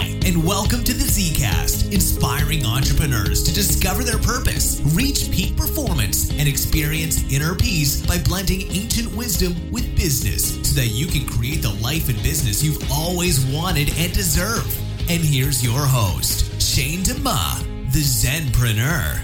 [0.00, 6.30] Hi, and welcome to the Zcast, inspiring entrepreneurs to discover their purpose, reach peak performance,
[6.30, 11.60] and experience inner peace by blending ancient wisdom with business so that you can create
[11.60, 14.64] the life and business you've always wanted and deserve.
[15.10, 19.20] And here's your host, Shane DeMa, the Zenpreneur.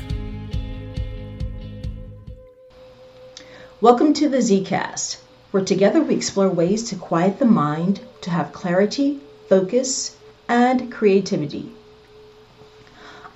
[3.81, 5.23] Welcome to the Zcast,
[5.53, 10.15] where together we explore ways to quiet the mind, to have clarity, focus,
[10.49, 11.73] and creativity.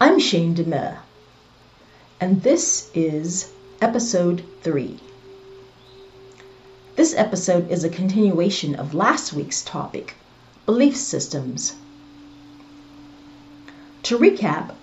[0.01, 0.99] I'm Shane DeMere,
[2.21, 4.99] and this is episode 3.
[6.95, 10.15] This episode is a continuation of last week's topic
[10.67, 11.75] belief systems.
[14.05, 14.75] To recap,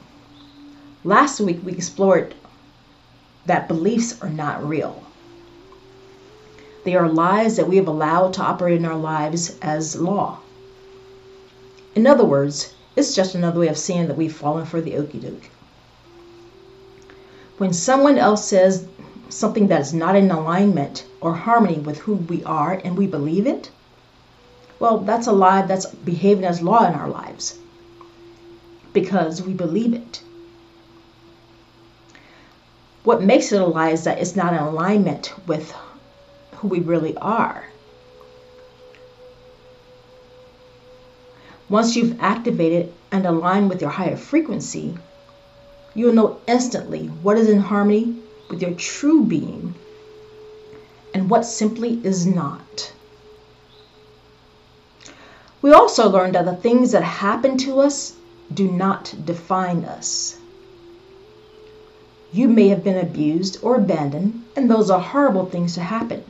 [1.06, 2.36] last week we explored
[3.46, 5.02] that beliefs are not real.
[6.84, 10.40] They are lies that we have allowed to operate in our lives as law.
[11.98, 15.18] In other words, it's just another way of saying that we've fallen for the okey
[15.18, 15.50] doke.
[17.58, 18.86] When someone else says
[19.30, 23.48] something that is not in alignment or harmony with who we are and we believe
[23.48, 23.72] it,
[24.78, 27.58] well, that's a lie that's behaving as law in our lives
[28.94, 30.22] because we believe it.
[33.06, 35.73] What makes it a lie is that it's not in alignment with
[36.58, 37.66] who we really are.
[41.70, 44.98] Once you've activated and aligned with your higher frequency,
[45.94, 48.16] you'll know instantly what is in harmony
[48.50, 49.74] with your true being
[51.14, 52.94] and what simply is not.
[55.62, 58.14] We also learned that the things that happen to us
[58.54, 60.38] do not define us.
[62.31, 66.24] You may have been abused or abandoned, and those are horrible things to happen.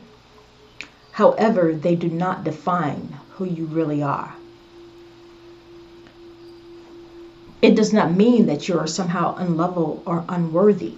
[1.12, 4.34] However, they do not define who you really are.
[7.60, 10.94] It does not mean that you are somehow unlovable or unworthy.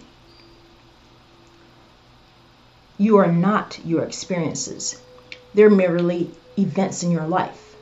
[2.98, 5.00] You are not your experiences,
[5.54, 7.76] they're merely events in your life.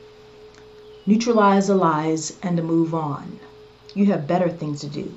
[1.05, 3.39] Neutralize the lies and move on.
[3.93, 5.13] You have better things to do.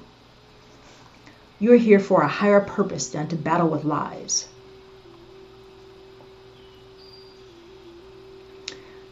[1.61, 4.49] You are here for a higher purpose than to battle with lies.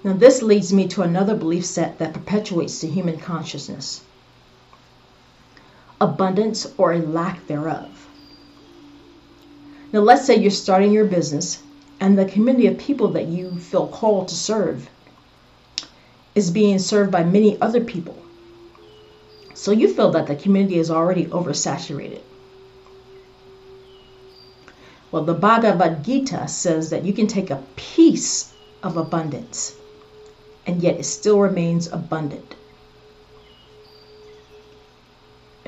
[0.02, 4.00] Now, this leads me to another belief set that perpetuates the human consciousness
[6.00, 8.08] abundance or a lack thereof.
[9.92, 11.62] Now, let's say you're starting your business
[12.00, 14.88] and the community of people that you feel called to serve
[16.34, 18.16] is being served by many other people.
[19.54, 22.22] So you feel that the community is already oversaturated.
[25.10, 29.74] Well, the Bhagavad Gita says that you can take a piece of abundance
[30.66, 32.54] and yet it still remains abundant.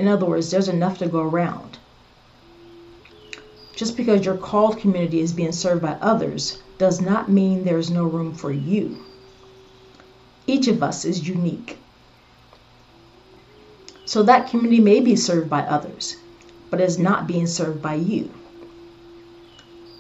[0.03, 1.79] In other words, there's enough to go around.
[3.77, 7.89] Just because your called community is being served by others does not mean there is
[7.89, 8.97] no room for you.
[10.45, 11.79] Each of us is unique.
[14.05, 16.17] So that community may be served by others,
[16.69, 18.29] but is not being served by you.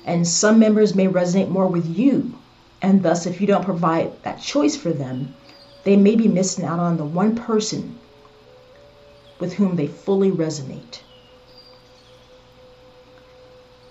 [0.05, 2.35] And some members may resonate more with you
[2.83, 5.37] and thus, if you don't provide that choice for them,
[5.85, 8.01] they may be missing out on the one person
[9.43, 11.01] with whom they fully resonate.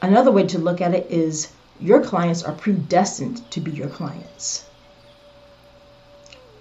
[0.01, 4.63] Another way to look at it is your clients are predestined to be your clients.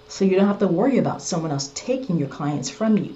[0.09, 3.15] So you don't have to worry about someone else taking your clients from you.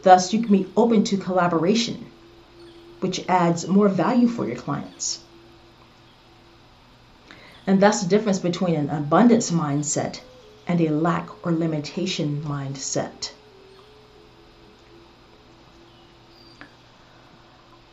[0.00, 2.06] Thus, you can be open to collaboration,
[3.00, 5.20] which adds more value for your clients.
[7.66, 10.20] And that's the difference between an abundance mindset
[10.66, 13.32] and a lack or limitation mindset.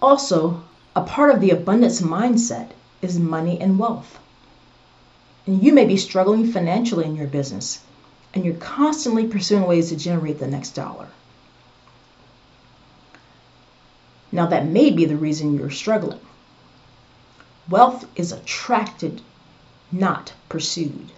[0.03, 0.61] Also,
[0.97, 2.71] a part of the abundance mindset
[3.01, 4.19] is money and wealth.
[5.47, 7.79] And you may be struggling financially in your business,
[8.33, 11.07] and you're constantly pursuing ways to generate the next dollar.
[14.29, 16.19] Now, that may be the reason you're struggling.
[17.69, 19.21] Wealth is attracted
[19.89, 21.13] not pursued.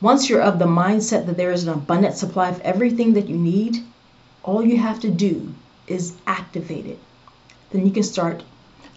[0.00, 3.36] Once you're of the mindset that there is an abundant supply of everything that you
[3.36, 3.84] need,
[4.42, 5.52] all you have to do
[5.90, 6.98] is activated.
[7.70, 8.42] Then you can start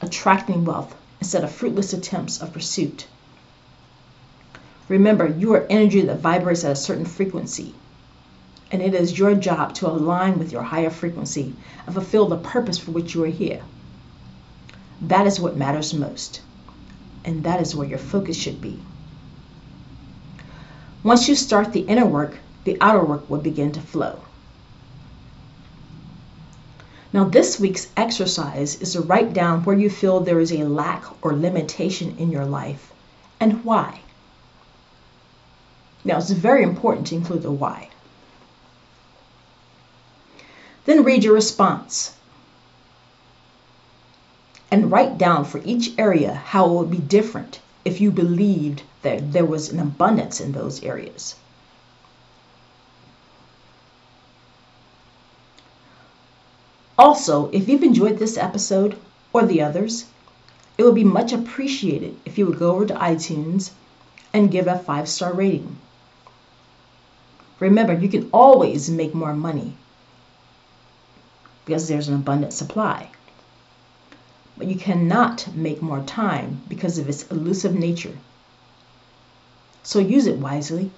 [0.01, 3.07] attracting wealth instead of fruitless attempts of pursuit.
[4.87, 7.73] Remember, you are energy that vibrates at a certain frequency,
[8.71, 11.55] and it is your job to align with your higher frequency
[11.85, 13.61] and fulfill the purpose for which you are here.
[15.01, 16.41] That is what matters most
[17.25, 18.79] and that is where your focus should be.
[21.03, 24.19] Once you start the inner work, the outer work will begin to flow.
[27.13, 31.03] Now, this week's exercise is to write down where you feel there is a lack
[31.21, 32.91] or limitation in your life
[33.39, 33.99] and why.
[36.03, 37.89] Now, it's very important to include the why.
[40.85, 42.15] Then read your response
[44.71, 49.31] and write down for each area how it would be different if you believed that
[49.33, 51.35] there was an abundance in those areas.
[56.97, 58.97] Also, if you've enjoyed this episode
[59.31, 60.05] or the others,
[60.77, 63.71] it would be much appreciated if you would go over to iTunes
[64.33, 65.77] and give a five star rating.
[67.59, 69.75] Remember, you can always make more money
[71.65, 73.09] because there's an abundant supply.
[74.57, 78.17] But you cannot make more time because of its elusive nature.
[79.81, 80.91] So use it wisely.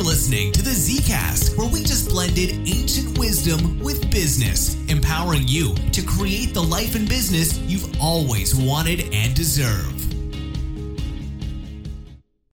[0.00, 5.74] For listening to the Zcast, where we just blended ancient wisdom with business, empowering you
[5.92, 9.99] to create the life and business you've always wanted and deserve.